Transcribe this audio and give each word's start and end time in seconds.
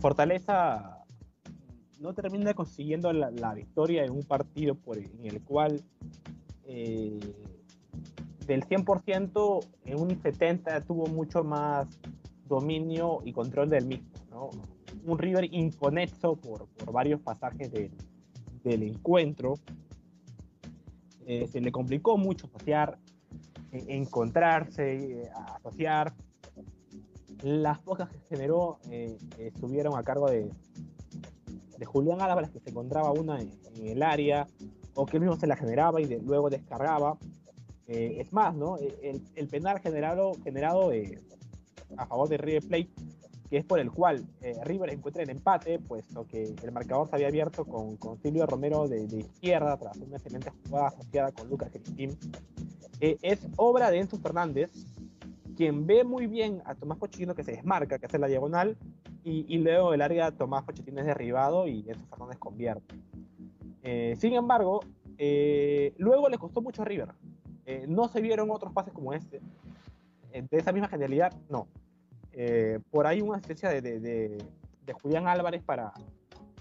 Fortaleza 0.00 1.04
no 2.00 2.12
termina 2.12 2.52
consiguiendo 2.54 3.12
la, 3.12 3.54
victoria 3.54 4.04
en 4.04 4.12
un 4.12 4.22
partido 4.22 4.74
por, 4.74 4.98
en 4.98 5.24
el 5.24 5.40
cual 5.42 5.82
eh, 6.66 7.18
del 8.46 8.62
100% 8.64 9.66
en 9.86 10.00
un 10.00 10.10
70% 10.10 10.86
tuvo 10.86 11.06
mucho 11.06 11.42
más 11.44 11.88
dominio 12.46 13.20
y 13.24 13.32
control 13.32 13.70
del 13.70 13.86
mismo. 13.86 14.50
Un 15.06 15.18
River 15.18 15.48
inconexo 15.52 16.36
por, 16.36 16.68
varios 16.92 17.20
pasajes 17.20 17.72
del 17.72 18.82
encuentro. 18.82 19.54
Eh, 21.26 21.46
se 21.46 21.60
le 21.62 21.72
complicó 21.72 22.18
mucho 22.18 22.46
asociar, 22.48 22.98
eh, 23.72 23.84
encontrarse, 23.88 25.30
asociar. 25.56 26.12
Las 27.44 27.78
pocas 27.78 28.08
que 28.08 28.18
generó 28.20 28.78
estuvieron 29.38 29.98
a 29.98 30.02
cargo 30.02 30.30
de, 30.30 30.50
de 31.78 31.84
Julián 31.84 32.20
Álvarez, 32.20 32.50
que 32.50 32.60
se 32.60 32.70
encontraba 32.70 33.12
una 33.12 33.40
en, 33.40 33.50
el 33.84 34.02
área, 34.02 34.46
o 34.94 35.06
que 35.06 35.16
él 35.16 35.22
mismo 35.22 35.36
se 35.36 35.46
la 35.46 35.56
generaba 35.56 36.00
y 36.00 36.06
luego 36.20 36.48
descargaba. 36.48 37.18
Eh, 37.86 38.16
es 38.20 38.32
más, 38.32 38.54
¿no? 38.54 38.78
El, 38.78 39.48
penal 39.48 39.78
generado, 39.80 40.32
generado 40.42 40.90
eh, 40.92 41.20
a 41.98 42.06
favor 42.06 42.28
de 42.28 42.38
River 42.38 42.62
Plate, 42.66 42.90
que 43.50 43.58
es 43.58 43.64
por 43.66 43.78
el 43.78 43.90
cual 43.90 44.24
eh, 44.40 44.56
River 44.64 44.90
encuentra 44.90 45.22
el 45.22 45.28
empate, 45.28 45.78
puesto 45.78 46.26
que 46.26 46.54
el 46.62 46.72
marcador 46.72 47.08
se 47.08 47.16
había 47.16 47.28
abierto 47.28 47.66
con, 47.66 47.96
con 47.96 48.16
Silvio 48.22 48.46
Romero 48.46 48.88
de, 48.88 49.02
izquierda, 49.04 49.76
tras 49.76 49.98
una 49.98 50.16
excelente 50.16 50.50
jugada 50.66 50.88
asociada 50.88 51.32
con 51.32 51.48
Lucas 51.50 51.70
Cristín, 51.70 52.16
es 53.00 53.46
obra 53.56 53.90
de 53.90 53.98
Enzo 53.98 54.16
Fernández, 54.18 54.70
quien 55.54 55.86
ve 55.86 56.04
muy 56.04 56.26
bien 56.26 56.62
a 56.64 56.74
Tomás 56.74 56.98
Pochettino 56.98 57.34
que 57.34 57.44
se 57.44 57.52
desmarca, 57.52 57.98
que 57.98 58.06
hace 58.06 58.18
la 58.18 58.26
diagonal, 58.26 58.76
y, 59.26 59.56
luego 59.56 59.94
el 59.94 60.02
área 60.02 60.30
Tomás 60.32 60.64
Pochettino 60.64 61.00
es 61.00 61.06
derribado 61.06 61.66
y 61.66 61.88
Enzo 61.88 62.04
Fernández 62.10 62.38
convierte. 62.38 62.94
Eh, 63.82 64.16
sin 64.18 64.34
embargo, 64.34 64.80
eh, 65.16 65.94
luego 65.96 66.28
le 66.28 66.36
costó 66.36 66.60
mucho 66.60 66.82
a 66.82 66.84
River. 66.84 67.08
Eh, 67.64 67.86
no 67.88 68.08
se 68.08 68.20
vieron 68.20 68.50
otros 68.50 68.72
pases 68.74 68.92
como 68.92 69.14
este. 69.14 69.40
de 70.30 70.58
esa 70.58 70.72
misma 70.72 70.88
genialidad, 70.88 71.32
no. 71.48 71.68
por 72.90 73.06
ahí 73.06 73.22
una 73.22 73.36
asistencia 73.36 73.70
de, 73.70 73.80
de, 73.80 74.92
Julián 75.00 75.26
Álvarez 75.26 75.62
para, 75.62 75.92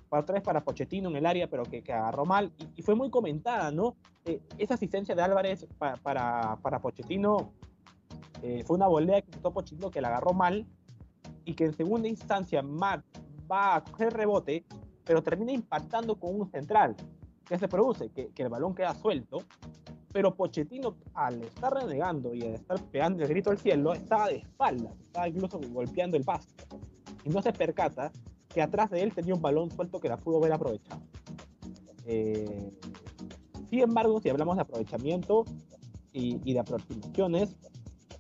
para 0.08 0.22
otra 0.22 0.36
vez 0.36 0.44
para 0.44 0.62
Pochettino 0.62 1.10
en 1.10 1.18
el 1.18 1.26
área, 1.26 1.50
pero 1.50 1.64
que, 1.64 1.84
que 1.84 1.92
agarró 1.92 2.26
mal. 2.26 2.54
Y, 2.78 2.82
fue 2.82 2.96
muy 2.96 3.10
comentada, 3.10 3.72
¿no? 3.72 3.98
esa 4.58 4.76
asistencia 4.76 5.16
de 5.16 5.22
Álvarez 5.22 5.68
para, 5.78 5.98
para, 5.98 6.58
para 6.62 6.80
Pochettino 6.80 7.52
eh, 8.44 8.62
fue 8.66 8.76
una 8.76 8.88
volea 8.88 9.22
que 9.22 9.32
quitó 9.32 9.54
Pochettino 9.54 9.90
que 9.90 10.02
la 10.02 10.10
agarró 10.10 10.34
mal 10.34 10.68
y 11.46 11.54
que 11.54 11.64
en 11.64 11.74
segunda 11.74 12.10
instancia 12.10 12.62
Matt 12.62 13.06
va 13.50 13.76
a 13.76 13.84
coger 13.86 14.12
rebote, 14.12 14.66
pero 15.06 15.24
termina 15.24 15.54
impactando 15.54 16.20
con 16.20 16.38
un 16.42 16.52
central. 16.52 16.94
¿Qué 17.46 17.58
se 17.58 17.70
produce? 17.70 18.10
Que, 18.10 18.32
el 18.36 18.50
balón 18.50 18.76
queda 18.76 18.94
suelto, 18.96 19.44
pero 20.12 20.36
Pochettino 20.36 20.98
al 21.14 21.42
estar 21.42 21.74
renegando 21.74 22.34
y 22.34 22.42
al 22.42 22.56
estar 22.56 22.84
pegando 22.92 23.24
el 23.24 23.30
grito 23.30 23.50
al 23.50 23.60
cielo, 23.60 23.94
estaba 23.94 24.28
de 24.28 24.38
espaldas, 24.38 24.94
estaba 25.00 25.30
incluso 25.30 25.62
golpeando 25.70 26.18
el 26.18 26.26
pasto. 26.26 26.66
Y 27.24 27.30
no 27.30 27.42
se 27.42 27.54
percata 27.54 28.12
que 28.50 28.62
atrás 28.62 28.90
de 28.90 29.04
él 29.04 29.14
tenía 29.14 29.34
un 29.36 29.42
balón 29.42 29.72
suelto 29.72 30.02
que 30.02 30.10
la 30.10 30.18
pudo 30.18 30.40
haber 30.40 30.52
aprovechado. 30.52 31.02
Eh, 32.06 32.74
sin 33.70 33.80
embargo, 33.80 34.20
si 34.20 34.30
hablamos 34.30 34.58
de 34.58 34.64
aprovechamiento 34.64 35.46
y 36.12 36.54
de 36.54 36.60
aproximaciones, 36.60 37.56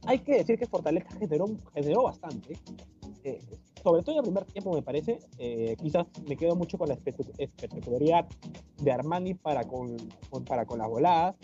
hay 0.06 0.20
que 0.20 0.38
decir 0.38 0.58
que 0.58 0.68
Fortaleza 0.68 1.10
generó, 1.18 1.48
generó 1.74 2.04
bastante. 2.04 2.58
Eh, 3.24 3.42
sobre 3.82 4.02
todo 4.04 4.16
en 4.16 4.18
el 4.20 4.24
primer 4.24 4.46
tiempo, 4.46 4.74
me 4.74 4.82
parece. 4.82 5.20
Eh, 5.38 5.76
quizás 5.82 6.06
me 6.28 6.36
quedo 6.36 6.56
mucho 6.56 6.78
con 6.78 6.90
la 6.90 6.96
espectacularidad 6.96 8.28
de 8.82 8.92
Armani 8.92 9.34
para 9.34 9.64
con, 9.64 9.98
para 10.46 10.66
con 10.66 10.80
las 10.80 10.90
voladas. 10.90 11.36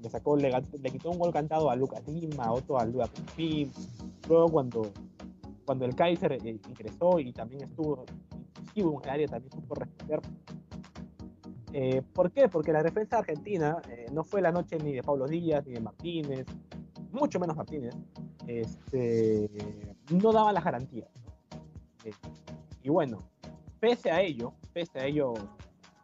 Le, 0.00 0.10
sacó, 0.10 0.36
le, 0.36 0.52
quitó 0.92 1.10
un 1.10 1.18
gol 1.18 1.32
cantado 1.32 1.70
a 1.70 1.76
Lucas 1.76 2.06
Lima, 2.06 2.52
otro 2.52 2.78
a 2.78 2.84
Luda 2.84 3.08
Pim. 3.36 3.70
Luego, 4.28 4.48
cuando, 4.48 4.92
cuando 5.64 5.84
el 5.84 5.94
Kaiser 5.94 6.32
eh, 6.32 6.60
ingresó 6.68 7.18
y 7.18 7.32
también 7.32 7.64
estuvo 7.64 8.04
en 8.74 8.86
el 8.86 9.08
área, 9.08 9.26
también 9.26 9.52
supo 9.52 9.74
responder. 9.74 10.20
¿Por 12.12 12.30
qué? 12.32 12.48
Porque 12.48 12.72
la 12.72 12.82
defensa 12.82 13.18
argentina 13.18 13.80
no 14.12 14.24
fue 14.24 14.40
la 14.40 14.50
noche 14.50 14.78
ni 14.78 14.92
de 14.92 15.02
Pablo 15.02 15.26
Díaz, 15.26 15.66
ni 15.66 15.74
de 15.74 15.80
Martínez, 15.80 16.46
mucho 17.18 17.38
menos 17.38 17.56
Martínez, 17.56 17.94
este, 18.46 19.50
no 20.10 20.32
daba 20.32 20.52
las 20.52 20.64
garantías. 20.64 21.08
Eh, 22.04 22.12
y 22.82 22.88
bueno, 22.88 23.28
pese 23.80 24.10
a 24.10 24.20
ello, 24.20 24.54
pese 24.72 25.00
a 25.00 25.06
ello, 25.06 25.34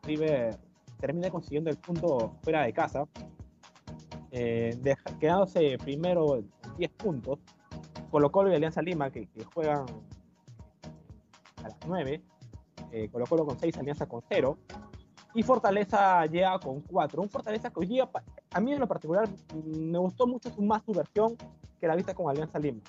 River 0.02 0.58
termina 1.00 1.30
consiguiendo 1.30 1.70
el 1.70 1.76
punto 1.76 2.36
fuera 2.42 2.62
de 2.62 2.72
casa, 2.72 3.06
eh, 4.30 4.76
quedándose 5.20 5.78
primero 5.78 6.42
10 6.76 6.90
puntos. 6.92 7.38
Colo 8.10 8.30
Colo 8.30 8.52
y 8.52 8.54
Alianza 8.54 8.80
Lima, 8.80 9.10
que, 9.10 9.28
juegan 9.52 9.86
a 11.64 11.68
las 11.68 11.76
9, 11.86 12.22
eh, 12.92 13.08
Colo 13.10 13.26
Colo 13.26 13.44
con 13.44 13.58
6, 13.58 13.76
Alianza 13.78 14.06
con 14.06 14.22
0, 14.28 14.56
y 15.34 15.42
Fortaleza 15.42 16.24
llega 16.26 16.58
con 16.60 16.80
4. 16.80 17.20
Un 17.20 17.28
Fortaleza 17.28 17.70
que 17.70 17.80
hoy 17.80 17.86
día 17.86 18.08
a 18.52 18.60
mí 18.60 18.72
en 18.72 18.80
lo 18.80 18.86
particular 18.86 19.28
me 19.64 19.98
gustó 19.98 20.26
mucho 20.26 20.50
más 20.58 20.82
su 20.84 20.92
versión 20.92 21.36
que 21.80 21.88
la 21.88 21.96
vista 21.96 22.14
con 22.14 22.30
Alianza 22.30 22.58
Lima. 22.58 22.80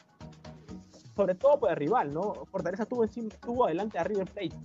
Sobre 1.15 1.33
todo 1.33 1.59
por 1.59 1.71
el 1.71 1.75
rival, 1.75 2.13
¿no? 2.13 2.33
Fortaleza 2.51 2.83
estuvo, 2.83 3.03
estuvo 3.03 3.65
adelante 3.65 3.97
a 3.97 4.03
River 4.03 4.29
Plate 4.31 4.55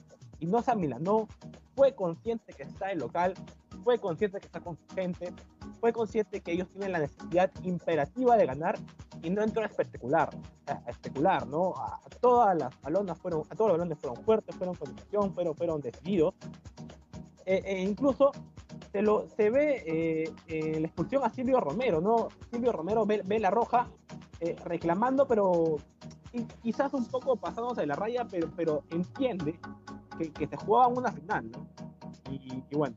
y 0.41 0.47
no 0.47 0.63
se 0.63 0.71
amilanó, 0.71 1.29
fue 1.75 1.95
consciente 1.95 2.53
que 2.53 2.65
está 2.65 2.91
el 2.93 2.99
local, 2.99 3.35
fue 3.85 3.99
consciente 3.99 4.41
que 4.41 4.47
está 4.47 4.61
con 4.61 4.77
su 4.77 4.95
gente, 4.95 5.33
fue 5.81 5.93
consciente 5.93 6.41
que 6.41 6.53
ellos 6.53 6.69
tienen 6.69 6.93
la 6.93 6.99
necesidad 6.99 7.51
imperativa 7.63 8.37
de 8.37 8.47
ganar 8.47 8.79
y 9.23 9.31
no 9.31 9.43
entró 9.43 9.63
a 9.63 9.67
especular, 9.67 10.31
a 10.67 10.91
especular, 10.91 11.47
¿no? 11.47 11.75
A, 11.77 12.01
todas 12.21 12.57
las 12.57 12.79
balonas 12.83 13.19
fueron, 13.19 13.43
a 13.49 13.55
todos 13.55 13.71
los 13.71 13.79
balones 13.79 13.99
fueron 13.99 14.23
fuertes, 14.25 14.55
fueron 14.57 14.75
con 14.75 14.95
fueron, 15.33 15.55
fueron 15.55 15.81
decididos. 15.81 16.35
E, 17.51 17.65
e 17.67 17.83
incluso 17.83 18.31
se, 18.93 19.03
lo, 19.03 19.27
se 19.37 19.51
ve 19.51 19.83
eh, 19.85 20.33
eh, 20.47 20.79
la 20.79 20.87
expulsión 20.87 21.25
a 21.25 21.31
Silvio 21.31 21.59
Romero, 21.59 22.01
¿no? 22.01 22.29
Silvio 22.49 22.71
Romero 22.71 23.05
ve, 23.05 23.41
la 23.41 23.51
roja 23.51 23.89
eh, 24.39 24.55
reclamando, 24.65 25.27
pero 25.27 25.79
quizás 26.63 26.95
un 26.95 27.07
poco 27.07 27.35
pasándose 27.35 27.81
de 27.81 27.89
la 27.89 27.97
raya, 27.97 28.25
pero, 28.31 28.53
pero 28.55 28.85
entiende 28.91 29.59
que, 30.17 30.31
que 30.31 30.47
se 30.47 30.57
jugaba 30.59 30.87
una 30.87 31.11
final, 31.11 31.51
¿no? 31.51 31.67
Y, 32.31 32.63
bueno, 32.77 32.95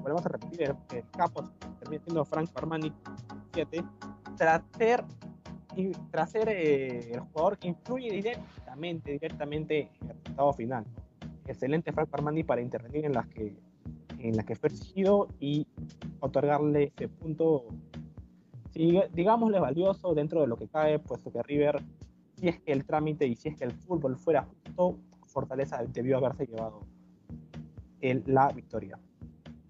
volvemos 0.00 0.24
a 0.26 0.28
repetir, 0.28 0.62
el, 0.62 1.04
capo 1.10 1.42
termina 1.80 2.04
siendo 2.04 2.24
Frank 2.24 2.50
Armani 2.54 2.92
7, 3.52 3.82
tras 4.36 4.62
ser, 4.76 5.04
y, 5.74 5.90
tras 6.12 6.30
ser 6.30 6.48
el 6.50 7.18
jugador 7.18 7.58
que 7.58 7.66
influye 7.66 8.12
directamente, 8.12 9.10
directamente 9.10 9.90
en 10.00 10.10
el 10.10 10.16
resultado 10.18 10.52
final. 10.52 10.84
Excelente 11.48 11.90
Frank 11.90 12.10
Armani 12.12 12.44
para 12.44 12.60
intervenir 12.60 13.06
en 13.06 13.14
las 13.14 13.26
que 13.26 13.56
en 14.18 14.36
la 14.36 14.44
que 14.44 14.56
fue 14.56 14.68
exigido 14.68 15.28
y 15.40 15.66
otorgarle 16.20 16.92
ese 16.96 17.08
punto, 17.08 17.66
digámosle 18.74 19.60
valioso 19.60 20.14
dentro 20.14 20.40
de 20.40 20.46
lo 20.46 20.56
que 20.56 20.68
cae, 20.68 20.98
puesto 20.98 21.32
que 21.32 21.42
River, 21.42 21.82
si 22.36 22.48
es 22.48 22.60
que 22.60 22.72
el 22.72 22.84
trámite 22.84 23.26
y 23.26 23.36
si 23.36 23.48
es 23.48 23.56
que 23.56 23.64
el 23.64 23.72
fútbol 23.72 24.16
fuera 24.16 24.44
justo, 24.44 24.98
Fortaleza 25.26 25.82
debió 25.84 26.18
haberse 26.18 26.46
llevado 26.46 26.80
la 28.00 28.48
victoria. 28.48 28.98